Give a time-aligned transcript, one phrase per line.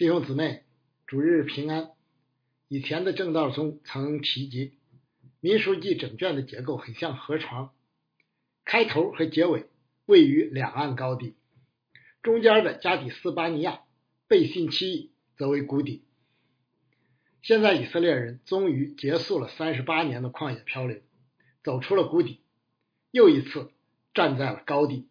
[0.00, 0.64] 弟兄姊妹，
[1.06, 1.90] 主日平安。
[2.68, 4.68] 以前的正道中曾提及，
[5.40, 7.74] 《民书记》整卷的结构很像河床，
[8.64, 9.66] 开头和结尾
[10.06, 11.34] 位于两岸高地，
[12.22, 13.82] 中间的加底斯巴尼亚
[14.26, 16.02] 背信弃义，则为谷底。
[17.42, 21.02] 现在以色列人终于结束了三十八年的旷野漂流，
[21.62, 22.40] 走出了谷底，
[23.10, 23.70] 又一次
[24.14, 25.08] 站在了高地，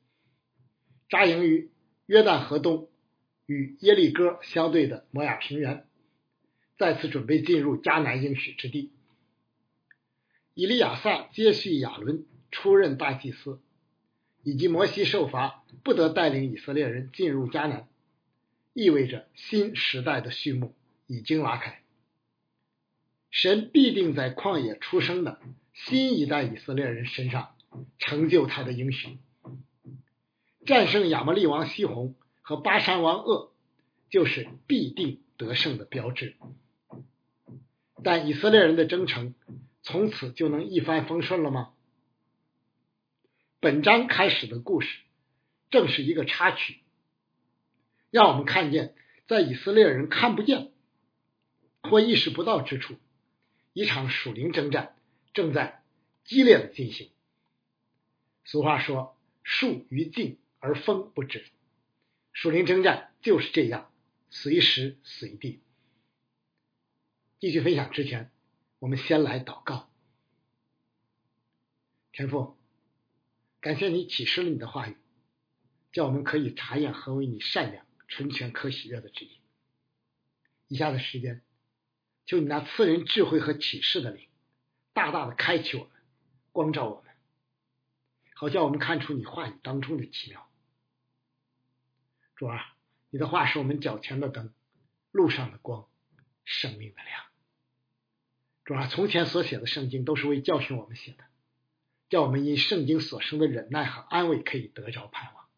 [1.10, 1.70] 扎营于
[2.08, 2.90] 约旦河东。
[3.50, 5.87] 与耶利哥相对的摩亚平原，
[6.78, 8.91] 再次准备进入迦南应许之地。
[10.54, 13.60] 以利亚撒接续亚伦出任大祭司，
[14.43, 17.88] 以及摩西受罚不得带领以色列人进入迦南，
[18.74, 20.75] 意味着新时代的序幕
[21.07, 21.82] 已经拉开。
[23.32, 25.39] 神必定在旷野出生的
[25.74, 27.55] 新一代以色列人身上
[27.97, 29.18] 成就他的应许，
[30.68, 32.13] 战胜亚摩利王西宏。
[32.50, 33.53] 和巴山王鄂
[34.09, 36.36] 就是必定得胜的标志，
[38.03, 39.36] 但以色列人的征程
[39.83, 41.75] 从此就能一帆风顺了吗？
[43.59, 44.97] 本章开始的故事
[45.69, 46.80] 正是一个插曲，
[48.09, 48.95] 让我们看见
[49.28, 50.72] 在以色列人看不见
[51.84, 52.95] 或意识不到之处，
[53.73, 54.95] 一场属灵征战
[55.36, 55.84] 正在
[56.23, 57.11] 激烈的进行。
[58.44, 61.45] 俗话说：“树欲静而风不止。”
[62.41, 63.91] 属灵征战就是这样，
[64.29, 65.59] 随时随地。
[67.37, 68.31] 继续分享之前，
[68.79, 69.91] 我们先来祷告。
[72.13, 72.57] 天父，
[73.59, 74.95] 感谢你启示了你的话语，
[75.91, 79.41] 叫我们可以查验何为你善良、纯全、可喜悦的旨意。
[80.69, 81.41] 以下的时间，
[82.25, 84.29] 求你那赐人智慧和启示的灵，
[84.93, 85.91] 大大的开启我们，
[86.53, 87.13] 光照我们，
[88.33, 90.48] 好叫我们看出你话语当中的奇妙。
[92.39, 92.73] 主啊，
[93.09, 94.53] 你的话是我们脚前的灯，
[95.11, 95.89] 路上的光，
[96.45, 97.25] 生命的亮。
[98.63, 101.25] 主啊，从前所写的圣经都是为教训我们写的，
[102.07, 105.49] 叫我们因圣经所生的忍耐和安慰可以得着盼望。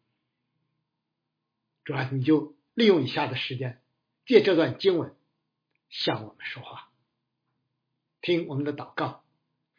[1.84, 3.80] 主啊，你就利用以下的时间，
[4.26, 5.14] 借这段经文
[5.88, 6.90] 向我们说话，
[8.20, 9.22] 听我们的祷告，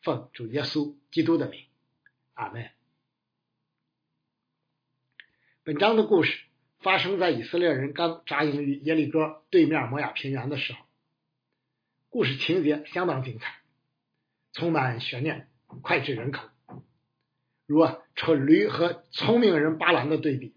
[0.01, 1.65] 奉主耶稣基督的名，
[2.33, 2.71] 阿门。
[5.63, 6.45] 本章的故事。
[6.83, 10.79] 发生在以色列人刚扎营于耶利哥对面摩亚平原的时候，
[12.09, 13.55] 故事情节相当精彩，
[14.51, 15.47] 充满悬念，
[15.81, 16.49] 脍炙人口，
[17.65, 20.53] 如蠢驴和聪明人巴兰的对比。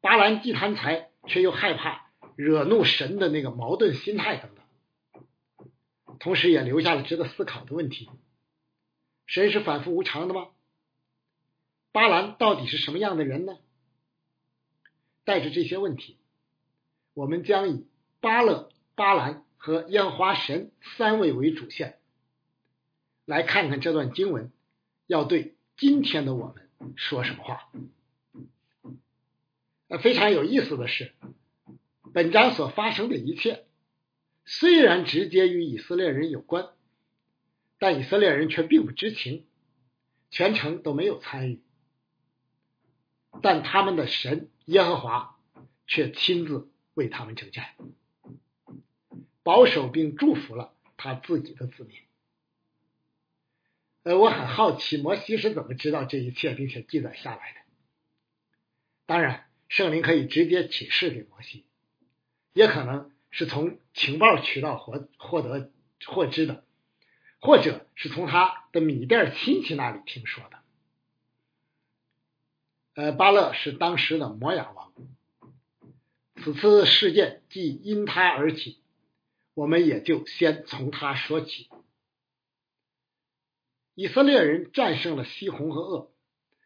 [0.00, 5.66] 巴兰既贪财，却又害怕惹怒神的那个矛盾心态等等，
[6.18, 8.10] 同时也留下了值得思考的问题：
[9.26, 10.48] 神是反复无常的吗？
[11.92, 13.56] 巴兰到底是什么样的人呢？
[15.26, 16.16] 带着这些问题，
[17.12, 17.84] 我们将以
[18.20, 21.98] 巴勒、巴兰和烟花神三位为主线，
[23.24, 24.52] 来看看这段经文
[25.08, 27.68] 要对今天的我们说什么话。
[29.88, 31.12] 那非常有意思的是，
[32.14, 33.64] 本章所发生的一切
[34.44, 36.68] 虽然直接与以色列人有关，
[37.80, 39.44] 但以色列人却并不知情，
[40.30, 41.60] 全程都没有参与，
[43.42, 44.50] 但他们的神。
[44.66, 45.36] 耶和华
[45.86, 47.68] 却亲自为他们征战，
[49.44, 51.96] 保守并祝福了他自己的子民。
[54.02, 57.60] 呃，我很好奇摩西是怎么知道这一切并且记载下来的。
[59.06, 61.64] 当然，圣灵可以直接启示给摩西，
[62.52, 65.70] 也可能是从情报渠道获获得
[66.06, 66.64] 获知的，
[67.40, 70.55] 或者是从他的米甸亲戚那里听说的。
[72.96, 74.90] 呃，巴勒是当时的摩亚王，
[76.36, 78.80] 此次事件即因他而起，
[79.52, 81.68] 我们也就先从他说起。
[83.94, 86.10] 以色列人战胜了西红和鄂，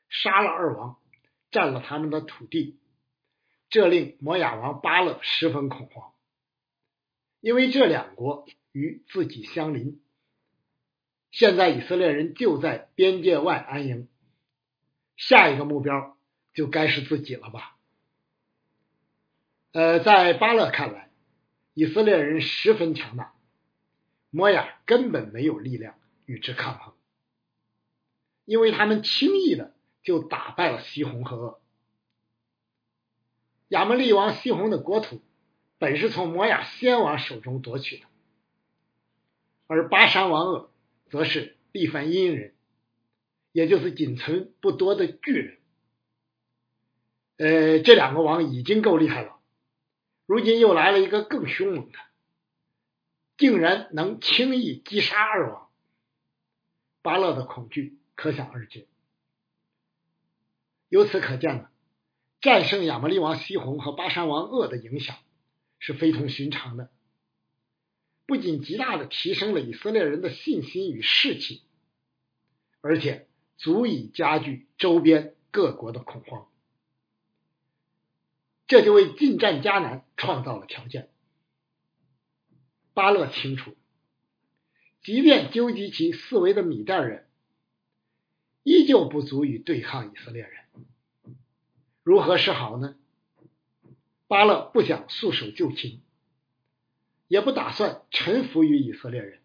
[0.09, 1.01] 杀了二王，
[1.51, 2.79] 占了他们的土地，
[3.69, 6.12] 这令摩亚王巴勒十分恐慌，
[7.41, 10.00] 因为这两国与自己相邻，
[11.33, 14.09] 现在以色列人就在边界外安营，
[15.17, 16.17] 下一个目标。
[16.52, 17.76] 就该是自己了吧？
[19.73, 21.11] 呃，在巴勒看来，
[21.75, 23.35] 以色列人十分强大，
[24.31, 25.94] 摩亚根本没有力量
[26.26, 26.94] 与之抗衡，
[28.44, 31.61] 因为他们轻易的就打败了西红和鄂。
[33.69, 35.23] 亚摩利王西红的国土
[35.79, 38.06] 本是从摩亚先王手中夺取的，
[39.69, 40.73] 而巴山王鄂
[41.08, 42.55] 则是利凡因人，
[43.52, 45.60] 也就是仅存不多的巨人。
[47.40, 49.40] 呃，这两个王已经够厉害了。
[50.26, 51.98] 如今又来了一个更凶猛的，
[53.38, 55.70] 竟然能轻易击杀二王。
[57.00, 58.87] 巴勒的恐惧可想而知。
[60.90, 61.70] 由此可见呢，
[62.42, 65.16] 战胜亚摩利王西宏和巴山王鄂的影响
[65.78, 66.90] 是非同寻常的，
[68.26, 71.62] 不仅极大的提升了以色列人的信心与士气，
[72.82, 76.46] 而且足以加剧周边各国的恐慌。
[78.70, 81.11] 这就为进占迦南创造了条件。
[82.94, 83.76] 巴勒清楚，
[85.02, 87.26] 即便纠集起四围的米甸人，
[88.62, 90.52] 依旧不足以对抗以色列人。
[92.05, 92.94] 如何是好呢？
[94.28, 96.00] 巴勒不想束手就擒，
[97.26, 99.40] 也不打算臣服于以色列人，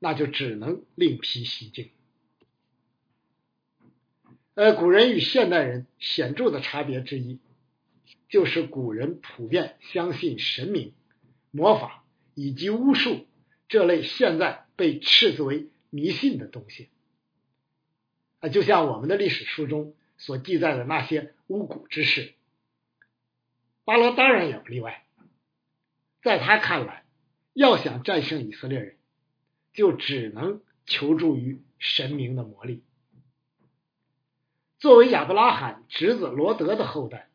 [0.00, 1.92] 那就只能另辟蹊径。
[4.54, 7.38] 呃，古人与现代人显著的差别之一。
[8.30, 10.94] 就是古人普遍相信神明、
[11.50, 12.04] 魔法
[12.34, 13.26] 以及巫术
[13.68, 16.90] 这类现在被斥之为迷信的东西
[18.38, 22.34] 啊，就像我们的历史书中所记载的那些巫蛊之事，
[23.84, 25.04] 巴勒当然也不例外。
[26.22, 27.04] 在他看来，
[27.52, 28.96] 要想战胜以色列人，
[29.72, 32.84] 就只能求助于神明的魔力。
[34.78, 37.29] 作为亚伯拉罕侄子罗德的后代。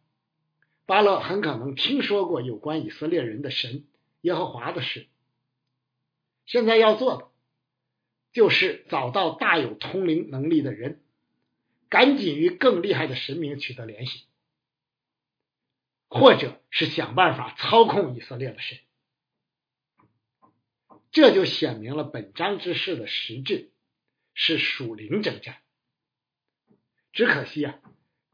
[0.86, 3.86] 巴勒很可能听说过有关以色列人的神
[4.22, 5.08] 耶和华的事，
[6.46, 7.28] 现在要做的
[8.32, 11.02] 就是找到大有通灵能力的人，
[11.90, 14.26] 赶紧与更厉害的神明取得联系，
[16.08, 18.78] 或者是想办法操控以色列的神。
[21.12, 23.72] 这就显明了本章之事的实质
[24.34, 25.62] 是属灵征战。
[27.14, 27.80] 只可惜啊，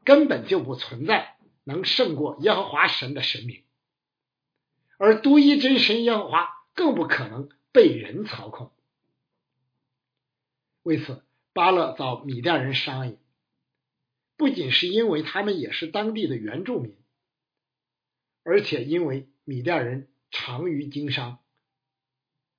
[0.04, 1.38] 根本就不存在。
[1.64, 3.62] 能胜过耶和华神的神明，
[4.98, 8.72] 而独一真神耶和华更不可能被人操控。
[10.82, 13.18] 为此，巴勒找米甸人商议，
[14.36, 16.96] 不仅是因为他们也是当地的原住民，
[18.42, 21.38] 而且因为米甸人长于经商。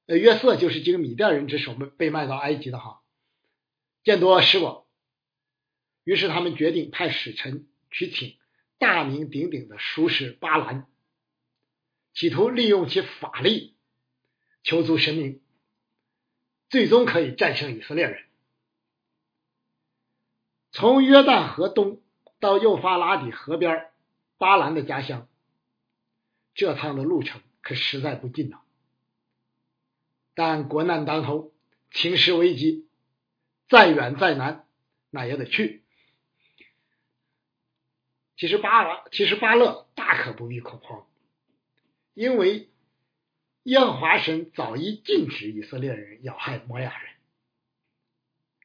[0.05, 3.01] 呃，约瑟就是经米甸人之手被被卖到埃及的哈，
[4.03, 4.85] 见多识广，
[6.03, 8.38] 于是他们决定派使臣去请。
[8.83, 10.88] 大名鼎鼎的术士巴兰，
[12.13, 13.77] 企图利用其法力
[14.62, 15.41] 求助神明，
[16.68, 18.25] 最终可以战胜以色列人。
[20.74, 22.01] 从约旦河东
[22.41, 23.89] 到幼发拉底河边，
[24.38, 25.29] 巴兰的家乡，
[26.53, 28.59] 这趟的路程可实在不近呐。
[30.36, 31.53] 但国难当头，
[31.89, 32.86] 情势危急，
[33.69, 34.68] 再远再难，
[35.09, 35.82] 那也得去。
[38.44, 41.07] 其实巴勒，其实巴勒大可不必恐慌，
[42.13, 42.68] 因为
[43.63, 47.13] 耶和华神早已禁止以色列人要害摩亚人，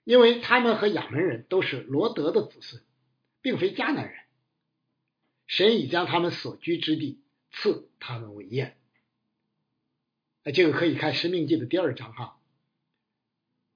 [0.02, 2.82] 因为他们和亚门人都是罗德的子孙，
[3.40, 4.16] 并非迦南人。
[5.46, 7.22] 神已将他们所居之地
[7.52, 8.76] 赐他们为业。
[10.42, 12.40] 哎，这个可以看《生命记》的第二章哈。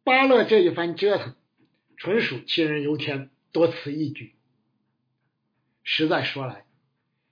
[0.02, 1.36] 巴勒这一番折腾，
[1.96, 4.34] 纯属杞人忧天，多此一举。
[5.82, 6.64] 实在说来，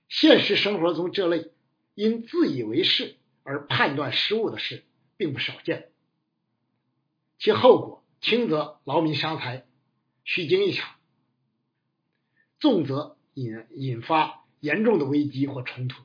[0.09, 1.51] 现实生活中这类
[1.95, 4.83] 因自以为是而判断失误的事
[5.17, 5.89] 并不少见，
[7.39, 9.65] 其后果轻则劳民伤财、
[10.23, 10.95] 虚惊一场，
[12.59, 16.03] 重则引引发严重的危机或冲突，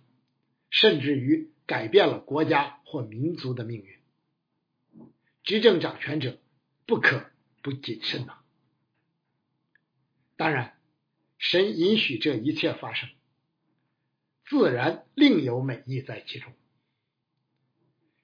[0.71, 3.99] 甚至于改变了国家或民族的命运。
[5.43, 6.39] 执政掌权者
[6.87, 7.27] 不可
[7.63, 8.39] 不谨慎呐。
[10.37, 10.76] 当然。
[11.39, 13.09] 神允许这一切发生，
[14.47, 16.53] 自然另有美意在其中。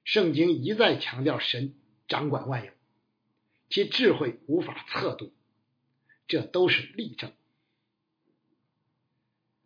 [0.05, 1.75] 圣经一再强调神
[2.09, 2.73] 掌管万有，
[3.69, 5.33] 其智慧无法测度，
[6.27, 7.33] 这都是例证。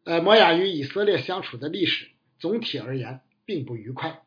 [0.04, 4.24] 呃，摩亚与以色列相处的历史，总体而言并不愉快。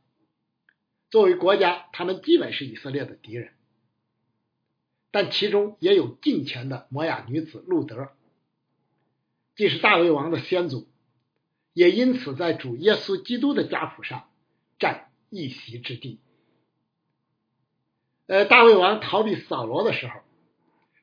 [1.10, 3.54] 作为国家，他们基本是以色列的敌人，
[5.12, 8.12] 但其中也有近前的摩亚女子路德。
[9.60, 10.88] 既是大卫王的先祖，
[11.74, 14.30] 也因此在主耶稣基督的家谱上
[14.80, 16.22] 占一席之地。
[18.28, 20.22] 呃，大卫王逃避扫罗的时候，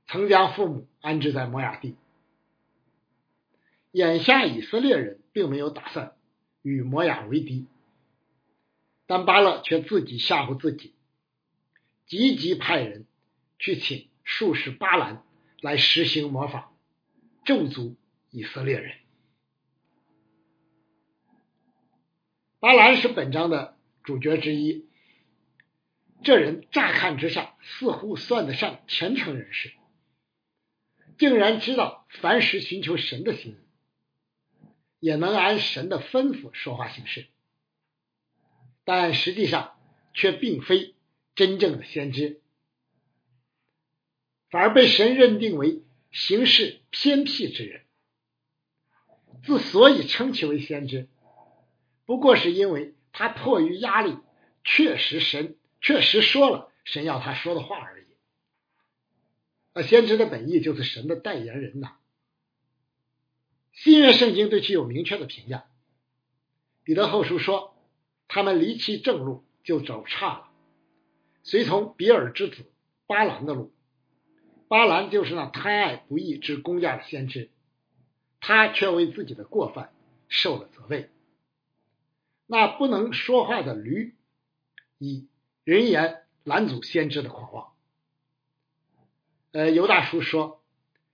[0.07, 1.97] 曾将父母安置在摩亚地。
[3.91, 6.17] 眼下以色列人并没有打算
[6.63, 7.67] 与摩亚为敌，
[9.07, 10.95] 但巴勒却自己吓唬自己，
[12.07, 13.05] 积极派人
[13.59, 15.23] 去请术士巴兰
[15.61, 16.73] 来实行魔法，
[17.45, 17.97] 咒诅。
[18.31, 18.97] 以色列人，
[22.59, 24.87] 巴兰是本章的主角之一，
[26.23, 29.73] 这人乍看之下似乎算得上虔诚人士，
[31.19, 33.57] 竟然知道凡事寻求神的心，
[35.01, 37.27] 也能按神的吩咐说话行事，
[38.85, 39.79] 但实际上
[40.13, 40.95] 却并非
[41.35, 42.43] 真正的先知，
[44.51, 47.86] 反而被神认定为行事偏僻之人。
[49.47, 51.09] 之所以称其为先知，
[52.05, 54.19] 不过是因为他迫于压力，
[54.65, 58.07] 确实神确实说了神要他说的话而已。
[59.73, 61.97] 那先知的本意就是神的代言人呐。
[63.73, 65.67] 新约圣经对其有明确的评价。
[66.83, 67.77] 彼得后书说，
[68.27, 70.49] 他们离弃正路，就走岔了，
[71.43, 72.71] 随从比尔之子
[73.07, 73.73] 巴兰的路。
[74.69, 77.51] 巴兰就是那贪爱不义之公家的先知。
[78.41, 79.93] 他却为自己的过犯
[80.29, 81.11] 受了责备。
[82.47, 84.15] 那不能说话的驴，
[84.99, 85.29] 以
[85.65, 87.73] 人言拦阻先知的狂妄。
[89.53, 90.63] 呃，尤大叔说，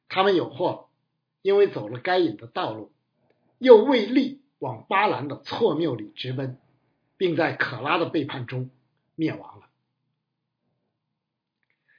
[0.08, 0.90] 他们有祸，
[1.40, 2.92] 因为走了该隐的道路，
[3.58, 6.60] 又为利往巴兰的错谬里直奔，
[7.16, 8.70] 并在可拉的背叛中
[9.14, 9.68] 灭亡了。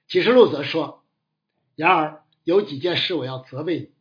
[0.07, 1.03] 启示录则说，
[1.75, 3.92] 然而有几件事我要责备你。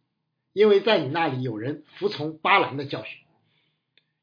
[0.52, 3.21] 因为在你那里有人服从巴兰的教训，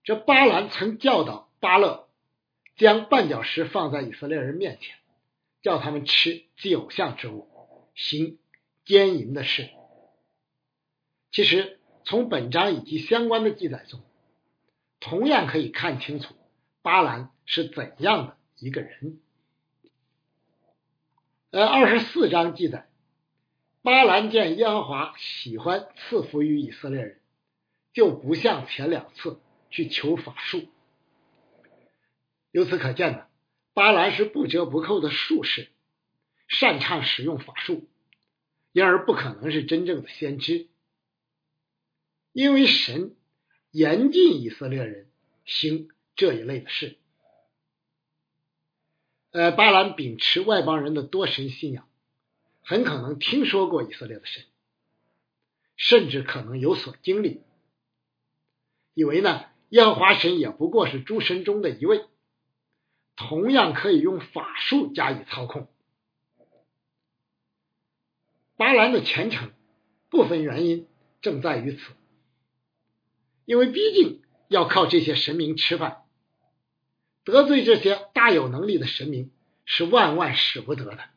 [0.04, 2.08] 这巴兰曾教导巴勒
[2.76, 4.96] 将绊脚石放在以色列人面前，
[5.62, 7.48] 叫他们吃祭偶像之物，
[7.96, 8.38] 行
[8.86, 9.70] 奸淫的事。
[11.32, 14.02] 其实从本章以及相关的记载中，
[15.00, 16.36] 同样可以看清楚
[16.82, 19.20] 巴兰是怎样的一个人。
[21.52, 22.89] 呃，二十四章记载。
[23.82, 27.20] 巴兰见耶和华喜欢赐福于以色列人，
[27.94, 30.68] 就不像前两次去求法术。
[32.52, 33.28] 由此可见呢，
[33.74, 35.70] 巴兰是不折不扣的术士，
[36.48, 37.88] 擅长使用法术，
[38.74, 40.68] 因而不可能是真正的先知。
[42.34, 43.16] 因为神
[43.72, 45.10] 严禁以色列人
[45.46, 46.98] 行这一类的事。
[49.32, 51.89] 呃，巴兰秉持外邦人的多神信仰。
[52.70, 54.44] 很可能听说过以色列的神，
[55.76, 57.42] 甚至可能有所经历，
[58.94, 62.06] 以为呢耶和华神也不过是诸神中的一位，
[63.16, 65.68] 同样可以用法术加以操控。
[68.56, 69.52] 巴兰的虔诚
[70.12, 70.88] 部分原因
[71.22, 71.80] 正在于此，
[73.46, 76.04] 因为毕竟要靠这些神明吃饭，
[77.24, 79.32] 得罪这些大有能力的神明
[79.66, 81.10] 是万万使不得的。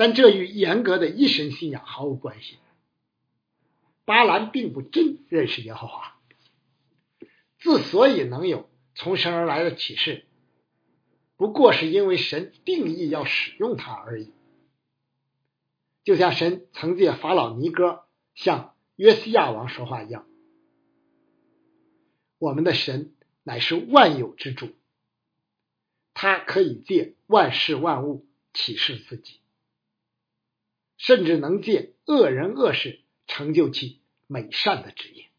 [0.00, 2.56] 但这与严格的一神信仰毫无关系。
[4.06, 6.18] 巴兰并不真认识耶和华，
[7.58, 10.24] 之所以能有从神而来的启示，
[11.36, 14.32] 不过是因为神定义要使用他而已。
[16.02, 20.26] 就像神曾借法老尼哥向约西亚王说话一样，
[22.38, 24.70] 我们的神乃是万有之主，
[26.14, 29.39] 他可以借万事万物启示自己。
[31.00, 35.30] 甚至能借恶人恶事成就其美善的职业。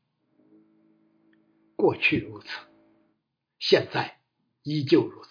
[1.76, 2.48] 过去如此，
[3.60, 4.20] 现在
[4.64, 5.30] 依旧如此。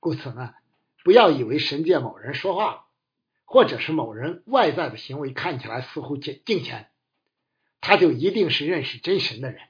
[0.00, 0.56] 故此呢，
[1.04, 2.88] 不要以为神借某人说话，
[3.44, 6.90] 或者是某人外在的行为看起来似乎敬敬虔，
[7.80, 9.68] 他就一定是认识真神的人，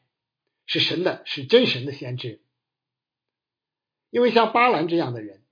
[0.64, 2.40] 是神的，是真神的先知。
[4.08, 5.42] 因为像巴兰这样的人。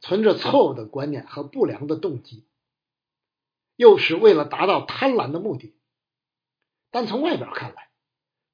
[0.00, 2.46] 存着错误的观念和不良的动机，
[3.76, 5.74] 又是为了达到贪婪的目的，
[6.90, 7.90] 但从外表看来，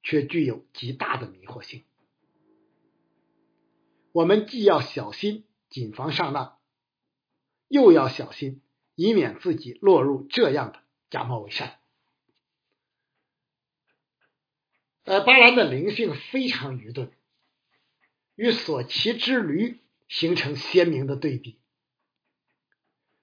[0.03, 1.83] 却具有极大的迷惑性。
[4.11, 6.59] 我们既要小心谨防上当，
[7.67, 8.61] 又要小心
[8.95, 11.79] 以免自己落入这样的假冒伪善。
[15.03, 17.11] 呃，巴兰的灵性非常愚钝，
[18.35, 19.79] 与所骑之驴。
[20.07, 21.59] 形成鲜明的对比。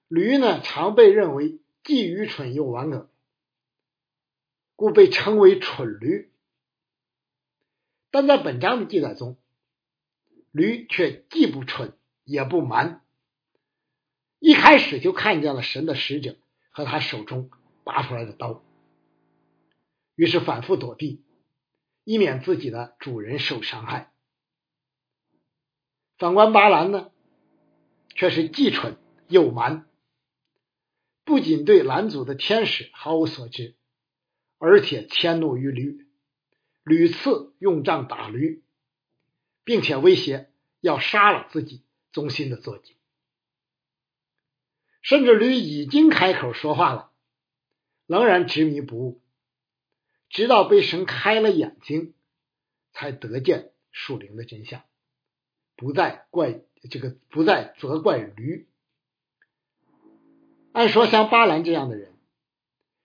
[0.07, 3.09] 驴呢，常被认为既愚蠢又顽梗，
[4.75, 6.31] 故被称为蠢驴。
[8.11, 9.37] 但在本章的记载中，
[10.51, 13.03] 驴却既不蠢也不蛮，
[14.39, 16.37] 一开始就看见了神的使者
[16.69, 17.49] 和他手中
[17.83, 18.63] 拔出来的刀，
[20.15, 21.23] 于是反复躲避，
[22.05, 24.13] 以免自己的主人受伤害。
[26.17, 27.11] 反观巴兰呢，
[28.15, 29.87] 却是既蠢又蛮，
[31.23, 33.75] 不仅对拦阻的天使毫无所知，
[34.57, 36.07] 而且迁怒于驴，
[36.83, 38.63] 屡次用杖打驴，
[39.65, 42.95] 并且威胁要杀了自己忠心的坐骑。
[45.01, 47.11] 甚至驴已经开口说话了，
[48.07, 49.21] 仍然执迷不悟，
[50.29, 52.13] 直到被神开了眼睛，
[52.93, 54.81] 才得见树灵的真相，
[55.75, 58.67] 不再怪这个，不再责怪驴。
[60.71, 62.15] 按说，像巴兰这样的人，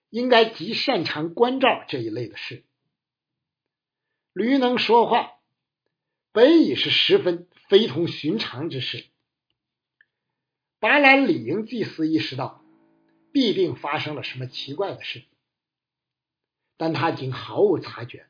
[0.09, 2.63] 应该极擅长关照这一类的事。
[4.33, 5.39] 驴能说话，
[6.31, 9.05] 本已是十分非同寻常之事。
[10.79, 12.63] 巴兰理应祭司意识到
[13.31, 15.23] 必定发生了什么奇怪的事，
[16.77, 18.27] 但他竟毫无察觉，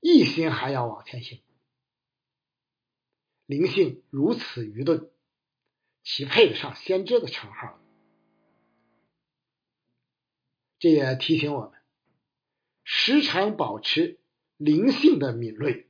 [0.00, 1.40] 一心还要往前行。
[3.48, 5.08] 灵性如此愚钝，
[6.04, 7.80] 岂配得上先知的称号？
[10.78, 11.80] 这也提醒我们，
[12.84, 14.20] 时常保持
[14.58, 15.88] 灵性的敏锐，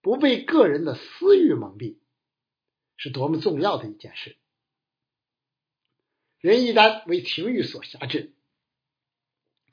[0.00, 1.98] 不被个人的私欲蒙蔽，
[2.96, 4.36] 是多么重要的一件事。
[6.40, 8.34] 人一旦为情欲所辖制，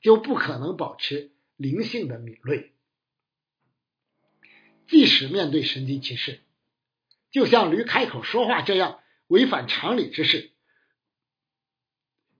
[0.00, 2.72] 就不可能保持灵性的敏锐。
[4.86, 6.40] 即使面对神迹奇事，
[7.30, 10.52] 就像驴开口说话这样违反常理之事，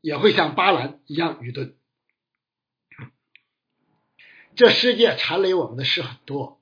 [0.00, 1.76] 也会像巴兰一样愚钝。
[4.54, 6.60] 这世界缠累我们的事很多，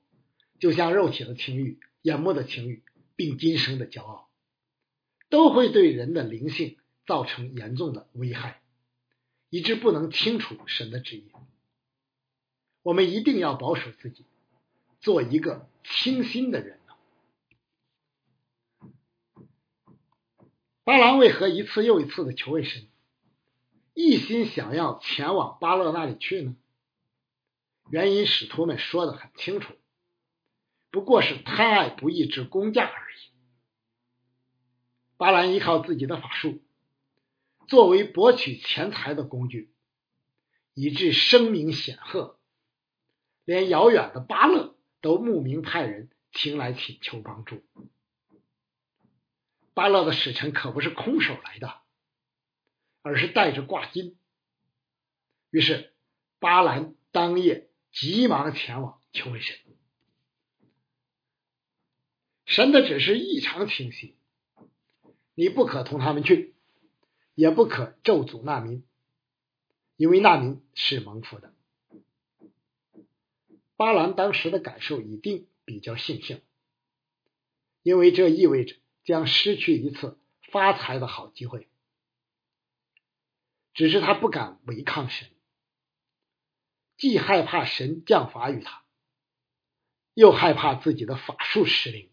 [0.59, 2.83] 就像肉体的情欲、眼目的情欲，
[3.15, 4.29] 并今生的骄傲，
[5.29, 6.77] 都会对人的灵性。
[7.05, 8.61] 造成严重的危害，
[9.49, 11.31] 以致不能清楚神的旨意。
[12.83, 14.27] 我们一定要保守自己，
[15.01, 16.78] 做一个清心的人
[20.89, 22.87] 巴郎为何一次又一次的求问神，
[23.93, 26.55] 一心想要前往巴勒那里去呢？
[27.91, 29.75] 原因使徒们说的很清楚，
[30.89, 33.17] 不过是贪爱不义之工价而已。
[35.15, 36.59] 巴兰依靠自己的法术。
[37.67, 39.71] 作为博取钱财的工具，
[40.73, 42.39] 以致声名显赫，
[43.45, 47.61] 连遥远的巴勒都慕名派人前来请求帮助。
[49.79, 51.73] 巴勒的使臣可不是空手来的，
[53.01, 54.17] 而是带着挂金。
[55.51, 55.93] 于是
[56.37, 59.55] 巴兰当夜急忙前往求问神。
[62.45, 64.17] 神的指示异常清晰，
[65.33, 66.53] 你不可同他们去。
[67.33, 68.83] 也不可咒诅难民，
[69.95, 71.53] 因为难民是蒙福的。
[73.77, 76.41] 巴兰当时的感受一定比较庆幸，
[77.81, 80.19] 因为这意味着将失去一次
[80.51, 81.67] 发财的好机会。
[83.73, 85.29] 只是他不敢违抗神，
[86.97, 88.83] 既害怕神降罚于他，
[90.13, 92.11] 又害怕自己的法术失灵，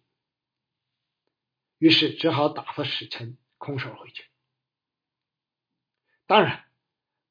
[1.79, 4.27] 于是只好打发使臣空手回去。
[6.27, 6.65] 当然，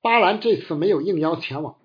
[0.02, 1.80] 巴兰这次没有应邀前往，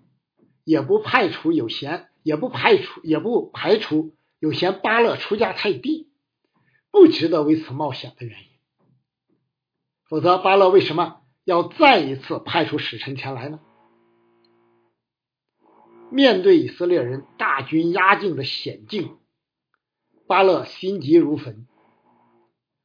[0.65, 6.10] 也不排除有嫌，也不排除，也不排除有嫌巴勒出价太低，
[6.91, 8.47] 不值得为此冒险的原因。
[10.05, 13.61] 否则，巴勒为什么要再一次派出使臣前来呢？
[16.11, 19.19] 面对以色列人大军压境的险境，
[20.27, 21.69] 巴勒心急如焚，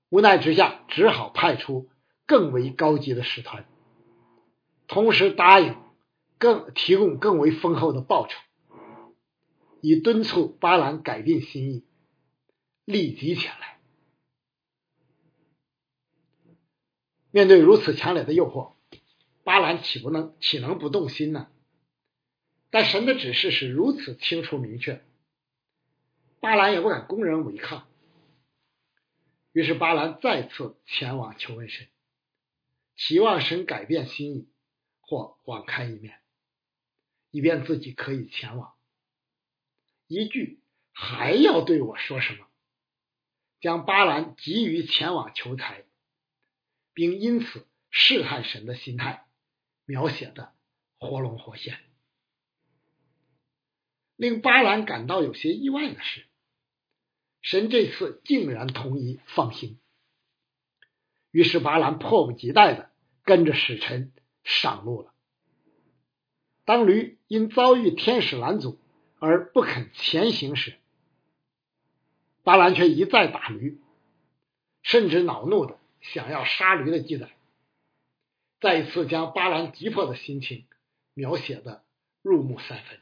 [0.09, 1.89] 无奈之下，只好派出
[2.27, 3.65] 更为高级的使团。
[4.87, 5.75] 同时答应
[6.37, 8.37] 更提供更为丰厚的报酬，
[9.81, 11.83] 以敦促巴兰改变心意，
[12.85, 13.74] 立即前来。
[17.35, 18.75] 面对如此强烈的诱惑，
[19.43, 21.51] 巴兰岂不能岂能不动心呢？
[22.69, 25.03] 但神的指示是如此清楚明确，
[26.39, 27.89] 巴兰也不敢公然违抗。
[29.51, 31.89] 于是巴兰再次前往求问神，
[32.95, 34.47] 期望神改变心意。
[35.01, 36.17] 或网开一面，
[37.31, 38.73] 以便自己可以前往。
[40.07, 40.61] 一句
[40.93, 42.47] 还要对我说什么，
[43.59, 45.84] 将巴兰急于前往求财，
[46.95, 49.27] 并因此试探神的心态
[49.85, 50.51] 描写的
[50.97, 51.77] 活龙活现。
[54.15, 56.25] 令巴兰感到有些意外的是，
[57.43, 59.77] 神这次竟然同意放行。
[61.29, 62.89] 于是巴兰迫不及待的
[63.23, 64.11] 跟着使臣。
[64.47, 65.11] 上路了。
[66.65, 68.79] 当驴因遭遇天使拦阻
[69.17, 70.77] 而不肯前行时，
[72.43, 73.81] 巴兰却一再打驴，
[74.83, 75.79] 甚至恼怒的
[76.13, 77.29] 想要杀驴的记载，
[78.59, 80.67] 再一次将巴兰急迫的心情
[81.13, 81.83] 描写的
[82.21, 82.99] 入木三分。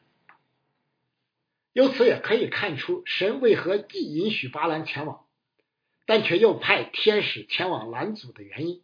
[1.74, 5.26] 由此也可以看出，神为何既允许巴兰前往，
[6.06, 8.84] 但却又派天使前往拦阻的原因。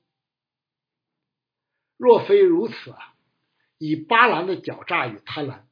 [1.97, 3.15] 若非如此啊，
[3.77, 5.63] 以巴兰的狡诈与贪婪，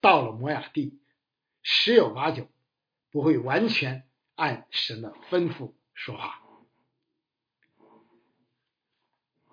[0.00, 1.00] 到了摩亚地，
[1.62, 2.48] 十有八九
[3.10, 6.41] 不会完全按神的吩咐说话。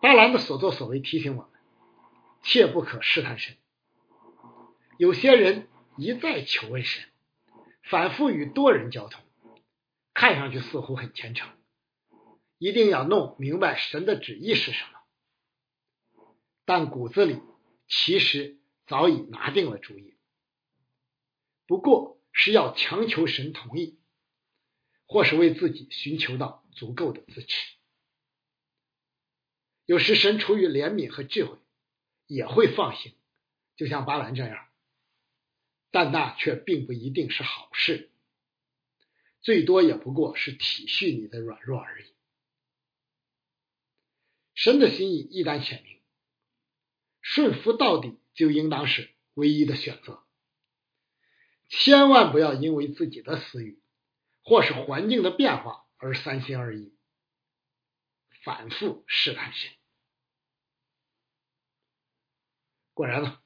[0.01, 1.51] 巴兰的所作所为提醒我们，
[2.43, 3.57] 切不可试探神。
[4.97, 5.67] 有些人。
[6.01, 7.09] 一再求问神，
[7.81, 9.21] 反复与多人交通，
[10.13, 11.49] 看上去似乎很虔诚，
[12.57, 16.23] 一定要弄明白神的旨意是什么，
[16.63, 17.41] 但骨子里
[17.89, 20.15] 其实早已拿定了主意，
[21.67, 23.99] 不过是要强求神同意，
[25.05, 27.75] 或是为自己寻求到足够的支持。
[29.89, 31.57] 有时神出于怜悯和智慧，
[32.27, 33.15] 也会放行，
[33.75, 34.67] 就像巴兰这样。
[35.89, 38.11] 但那却并不一定是好事，
[39.41, 42.05] 最多也不过是体恤你的软弱而已。
[44.53, 45.99] 神的心意一旦显明，
[47.19, 50.23] 顺服到底就应当是唯一的选择。
[51.67, 53.81] 千万不要因为自己的私欲
[54.43, 56.93] 或是环境的变化而三心二意，
[58.43, 59.71] 反复试探神。
[62.99, 63.39] 果然呢。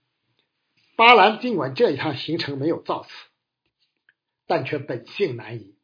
[0.96, 3.12] 巴兰尽管这一趟行程没有造次，
[4.48, 5.76] 但却本性难移，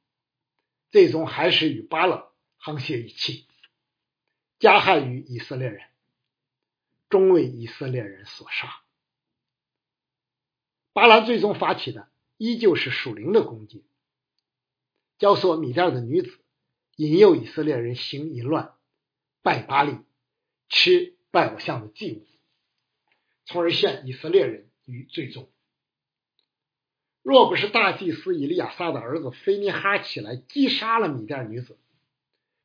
[0.89, 3.45] 最终还是与巴勒沆瀣一气，
[4.57, 5.83] 加害于以色列人，
[7.09, 8.81] 终为以色列人所杀。
[10.91, 13.85] 巴兰最终发起的依旧是属灵的攻击，
[15.19, 16.39] 教唆米甸的女子
[16.95, 18.73] 引诱以色列人行淫乱、
[19.43, 19.99] 拜巴利、
[20.69, 22.25] 吃拜偶像的祭物，
[23.49, 24.65] 从而陷以色列人。
[24.91, 25.51] 于最终，
[27.21, 31.77] 若不是大祭司以利亚撒的儿子菲尼哈起来击杀了米甸女子，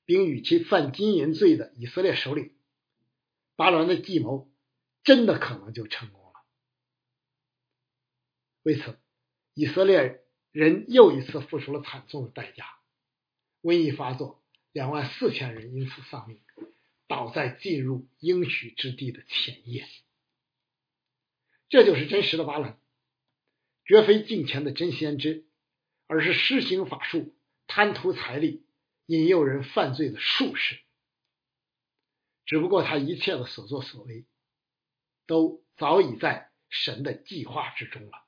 [0.07, 2.57] 并与其犯金银罪的以色列首领，
[3.57, 4.51] 巴伦的计谋
[5.03, 6.33] 真的可能就成功了。
[8.63, 8.99] 为此，
[9.53, 12.65] 以色列人又一次付出了惨重的代价，
[13.61, 14.43] 瘟疫发作，
[14.73, 16.41] 两万四千人因此丧命，
[17.07, 19.87] 倒在进入应许之地的前夜。
[21.69, 22.79] 这就是真实的巴兰，
[23.85, 25.47] 绝非镜前的真先知，
[26.07, 27.35] 而是施行法术、
[27.67, 28.65] 贪图财力、
[29.07, 30.81] 引诱人犯罪的术士。
[32.47, 34.27] 只不过他一切的所作所为，
[35.27, 38.25] 都早已在神的计划之中了。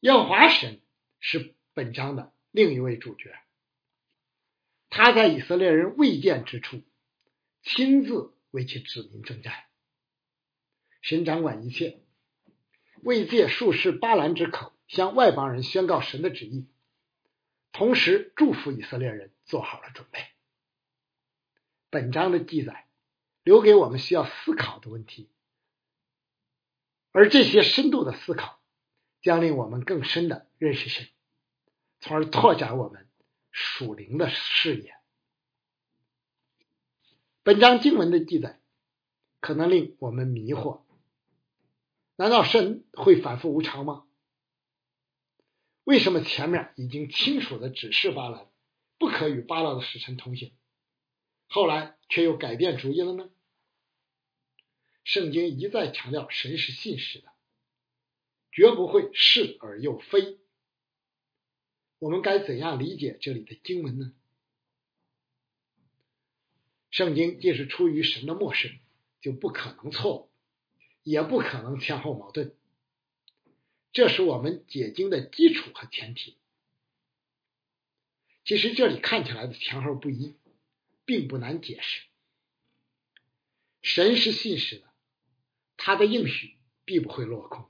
[0.00, 0.80] 耶和华神
[1.18, 3.36] 是本章的另一位主角，
[4.88, 6.82] 他在以色列人未见之处，
[7.62, 9.64] 亲自为其子民征战。
[11.02, 12.00] 神掌管一切，
[13.02, 16.68] 为借术士巴兰之口向外邦人宣告神的旨意，
[17.72, 20.20] 同时祝福以色列人做好了准备。
[21.90, 22.86] 本章的记载
[23.42, 25.28] 留给我们需要思考的问题，
[27.10, 28.60] 而这些深度的思考
[29.20, 31.08] 将令我们更深的认识神，
[31.98, 33.08] 从而拓展我们
[33.50, 34.94] 属灵的视野。
[37.42, 38.60] 本章经文的记载
[39.40, 40.82] 可能令我们迷惑。
[42.16, 44.06] 难道神会反复无常吗？
[45.84, 48.48] 为什么前面已经清楚的指示巴兰
[48.98, 50.52] 不可与巴勒的使臣同行，
[51.48, 53.30] 后来却又改变主意了呢？
[55.02, 57.32] 圣经一再强调神是信实的，
[58.52, 60.38] 绝不会是而又非。
[61.98, 64.14] 我们该怎样理解这里的经文呢？
[66.90, 68.78] 圣经既是出于神的漠视，
[69.20, 70.31] 就不可能错误。
[71.02, 72.54] 也不可能前后矛盾，
[73.92, 76.36] 这是我们解经的基础和前提。
[78.44, 80.34] 其实这里看起来的前后不一，
[81.04, 82.02] 并不难解释。
[83.82, 84.92] 神是信实的，
[85.76, 87.68] 他的应许必不会落空。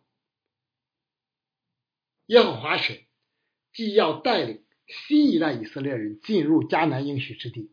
[2.27, 3.03] 耶和华神
[3.73, 7.71] 既要带领新一代以色列人进入迦南应许之地，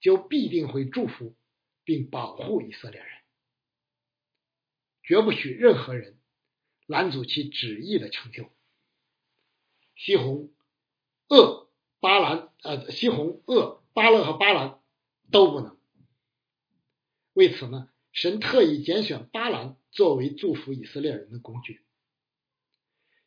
[0.00, 1.34] 就必定会祝福
[1.84, 3.15] 并保护以色列人。
[5.06, 6.18] 绝不许任何人
[6.86, 8.50] 拦阻其旨意的成就。
[9.94, 10.52] 西红、
[11.28, 14.78] 鄂、巴兰，呃，西红、鄂、巴勒和巴兰
[15.30, 15.78] 都不能。
[17.32, 21.84] 为此呢，神特意拣选巴兰作为祝福以色列人的工具，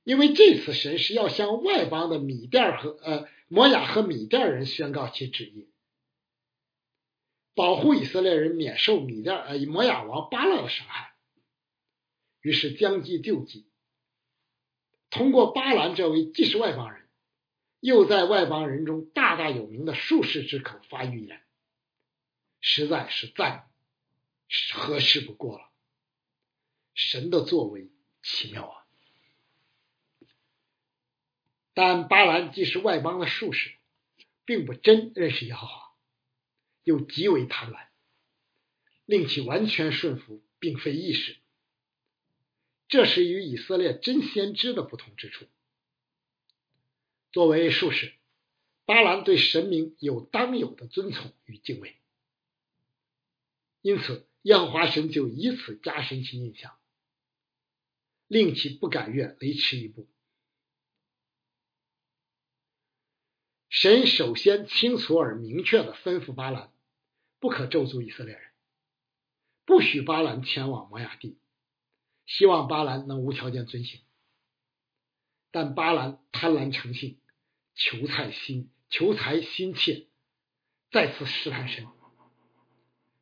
[0.03, 5.69] 因为这次神是要向外邦的米甸和呃摩亚和米甸人宣告其旨意，
[7.55, 11.08] 保护以色列人免受米甸呃摩亚王巴勒的伤害。
[12.41, 13.67] 于是将计就计，
[15.09, 17.07] 通过巴兰这位既是外邦人，
[17.79, 21.41] 又在外邦人中大大有名的术士之口发预言，
[22.61, 23.67] 实在是再
[24.73, 25.69] 合适不过了。
[26.93, 27.89] 神的作为
[28.23, 28.85] 奇妙啊！
[31.73, 33.73] 但巴兰既是外邦的术士，
[34.43, 35.93] 并不真认识耶和华，
[36.83, 37.87] 又极为贪婪，
[39.05, 41.37] 令其完全顺服，并非易事。
[42.89, 45.45] 这是与以色列真先知的不同之处。
[47.31, 48.13] 作为术士，
[48.85, 51.95] 巴兰对神明有当有的尊崇与敬畏，
[53.81, 56.75] 因此耶和华神就以此加深其印象，
[58.27, 60.07] 令其不敢越雷池一步。
[63.69, 66.73] 神首先清楚而明确的吩咐巴兰，
[67.39, 68.51] 不可咒诅以色列人，
[69.65, 71.37] 不许巴兰前往摩崖地。
[72.29, 74.01] 希望巴兰能无条件遵行，
[75.49, 77.19] 但巴兰贪婪成性，
[77.73, 80.05] 求财心求财心切，
[80.91, 81.87] 再次试探神。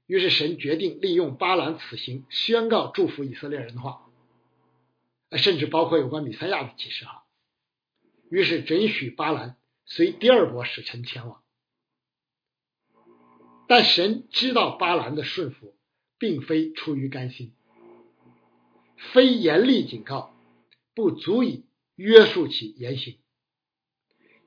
[0.08, 4.12] 于是神决定利用巴兰此行宣告祝福以色列人的话，
[5.38, 7.24] 甚至包括有关米赛亚的启示哈。
[8.30, 11.42] 于是准许巴兰随第二波使臣前往，
[13.70, 15.78] 但神知道巴兰的顺服
[16.18, 17.54] 并非出于甘心。
[18.98, 20.36] 非严厉警告
[20.96, 23.20] 不足以约束其言行，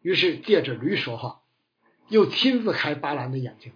[0.02, 1.42] 于是借着驴说话，
[2.08, 3.72] 又亲自开巴兰的眼睛，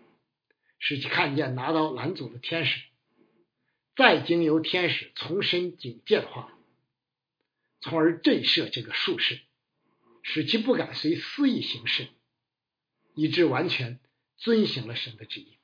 [0.78, 2.82] 使其看见拿刀拦阻的天使，
[3.96, 6.52] 再经由天使重申警戒的话，
[7.80, 9.40] 从而震慑这个术士，
[10.22, 12.08] 使其不敢随私意行事，
[13.14, 14.00] 以致完全
[14.36, 15.56] 遵行了神的旨意。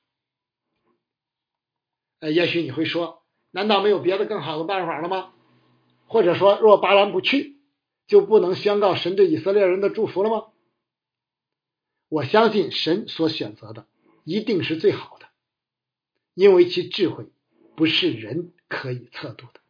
[2.21, 3.20] 呃，也许你会说。
[3.51, 5.33] 难道没有别的更好的办法了吗？
[6.07, 7.61] 或者说，若巴兰不去，
[8.09, 10.47] 就不能宣告神对以色列人的祝福了吗？
[12.09, 13.87] 我相信神所选择的
[14.25, 15.29] 一定是最好的，
[16.35, 17.31] 因为其智慧
[17.77, 19.61] 不是人可以测度的。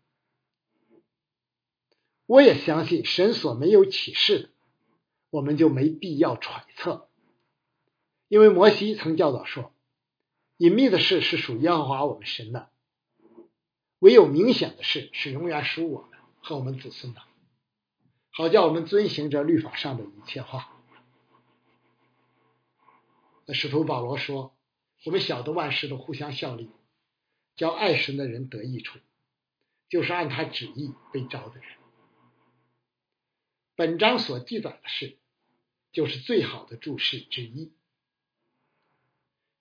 [2.24, 4.48] 我也相信神所没有启示的，
[5.28, 7.10] 我们就没必要揣测，
[8.28, 9.74] 因为摩西曾教导说，
[10.56, 12.69] 隐秘的事是属耶和华我们神的。
[14.00, 17.20] 唯有明显的事是永远属我们和我们子孙的，
[18.30, 20.72] 好叫我们遵行这律法上的一切话。
[23.44, 24.56] 那使徒保罗说
[25.04, 26.70] ：“我们晓得万事都互相效力，
[27.56, 28.98] 叫爱神的人得益处，
[29.90, 31.66] 就是按他旨意被招的人。”
[33.76, 35.18] 本章所记载的事，
[35.92, 37.72] 就是最好的注释之一。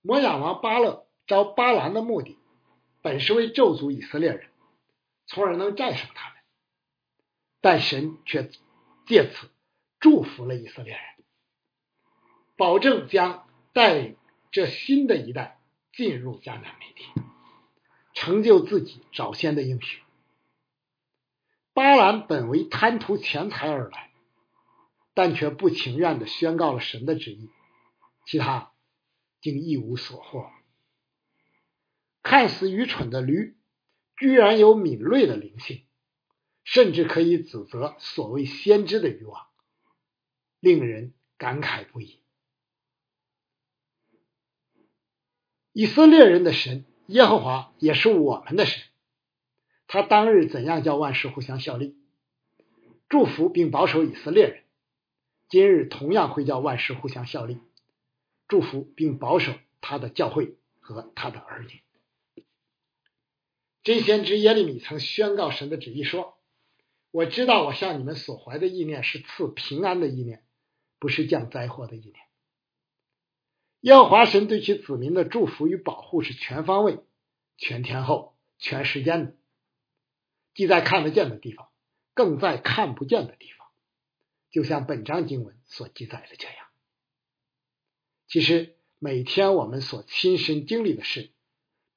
[0.02, 2.38] 摩亚王巴勒招巴兰的目的。
[3.02, 4.50] 本是为咒诅以色列人，
[5.26, 6.38] 从而能战胜他们，
[7.62, 8.52] 但神却
[9.08, 9.50] 借此
[10.00, 11.04] 祝福了以色列人，
[12.58, 14.18] 保证将带领
[14.52, 15.60] 这新的一代
[15.94, 17.06] 进入迦南美地，
[18.14, 20.02] 成就自己早先的应许。
[21.74, 24.12] 巴兰本为贪图钱财而来，
[25.14, 27.50] 但却不情愿的宣告了神的旨意，
[28.26, 28.74] 其他
[29.40, 30.50] 竟一无所获。
[32.22, 33.58] 看似愚蠢的驴，
[34.18, 35.86] 居然有敏锐的灵性，
[36.64, 39.48] 甚至可以指责所谓先知的欲望，
[40.60, 42.20] 令人感慨不已。
[45.72, 48.84] 以色列人的神耶和华也是我们的神，
[49.88, 51.98] 他当日怎样叫万事互相效力，
[53.08, 54.64] 祝福并保守以色列人，
[55.48, 57.60] 今日同样会叫万事互相效力，
[58.48, 61.82] 祝福并保守他的教会和他的儿女。
[63.82, 66.38] 真先知耶利米曾宣告神的旨意说
[67.12, 70.44] ：“我知道我向你们所怀的意念是赐平安的意念，
[71.00, 72.16] 不是降灾祸的意念。”
[73.82, 77.00] 耶和华神对其子民的祝福与保护是全方位、
[77.58, 79.36] 全天候、全时间的，
[80.54, 81.70] 既在看得见的地方，
[82.14, 83.70] 更在看不见的地方，
[84.52, 86.68] 就像本章经文所记载的这样。
[88.28, 91.32] 其实每天我们所亲身经历的事。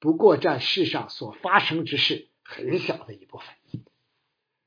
[0.03, 3.85] 不过占世上所发生之事很小的一部分，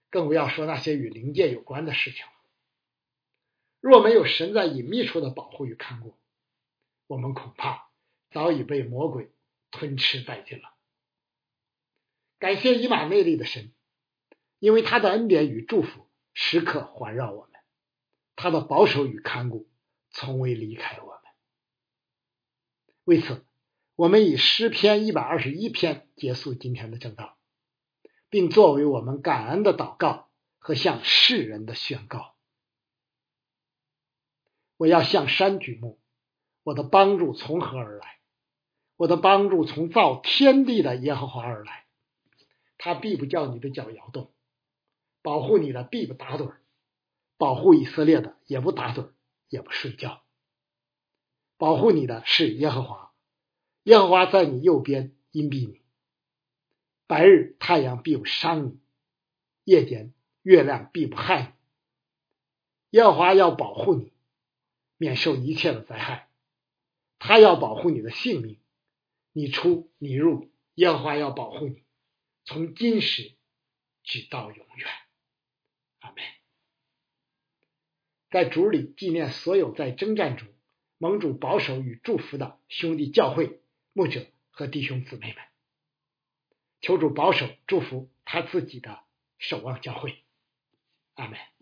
[0.09, 2.33] 更不要说那些与灵界有关的事情了。
[3.83, 6.14] 若没有神在隐秘处的保护与看顾，
[7.07, 7.90] 我们恐怕
[8.31, 9.31] 早已被魔鬼
[9.70, 10.72] 吞吃殆尽了。
[12.38, 13.75] 感谢以马内利的神，
[14.59, 17.61] 因为他的恩典与祝福时刻环绕我们，
[18.37, 19.68] 他的保守与看顾
[20.09, 21.20] 从未离开我们。
[23.05, 23.44] 为此。
[23.97, 27.39] 我们以诗篇一百二十一篇结束今天的正道，
[28.29, 28.51] 并。
[28.51, 30.29] 作为我们感恩的祷告
[30.59, 32.35] 和向世人的宣告。
[34.77, 35.99] 我要向山举目，
[36.63, 38.19] 我的帮助从何而来？
[38.97, 41.87] 我的帮助从造天地的耶和华而来。
[42.77, 44.31] 他必不叫你的脚摇动，
[45.23, 46.53] 保护你的必不打盹，
[47.39, 49.13] 保护以色列的也不打盹，
[49.49, 50.23] 也不睡觉。
[51.57, 53.06] 保护你的是耶和华，
[53.87, 55.81] 耶和华在你右边荫庇你。
[57.07, 58.81] 白日太阳必不伤你，
[59.62, 62.99] 夜间月亮必不害你。
[62.99, 64.12] 耶和华要保护你。
[64.99, 66.31] 免受一切的灾害，
[67.18, 68.59] 他要保护你的性命，
[69.33, 71.85] 你出你入，耶和华要保护你，
[72.46, 73.35] 从今时
[74.03, 74.88] 直到永远。
[75.99, 76.25] 阿门。
[78.31, 80.49] 在主里纪念所有在征战中
[80.96, 83.61] 蒙主保守与祝福的兄弟教会
[83.97, 85.43] 牧者和弟兄姊妹们，
[86.83, 89.03] 求主保守祝福他自己的
[89.39, 90.23] 守望教会。
[91.15, 91.56] 阿门。